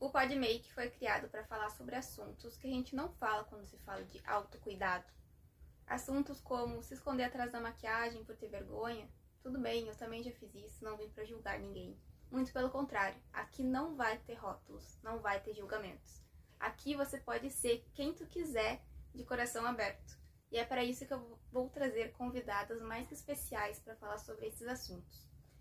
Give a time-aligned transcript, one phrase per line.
[0.00, 3.76] O Podmake foi criado para falar sobre assuntos que a gente não fala quando se
[3.80, 5.04] fala de autocuidado.
[5.86, 9.06] Assuntos como se esconder atrás da maquiagem por ter vergonha.
[9.42, 12.00] Tudo bem, eu também já fiz isso, não vim para julgar ninguém.
[12.30, 16.24] Muito pelo contrário, aqui não vai ter rótulos, não vai ter julgamentos.
[16.58, 18.82] Aqui você pode ser quem tu quiser,
[19.14, 20.18] de coração aberto.
[20.50, 24.66] E é para isso que eu vou trazer convidadas mais especiais para falar sobre esses
[24.66, 25.28] assuntos.